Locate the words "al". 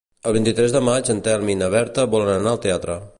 2.55-2.63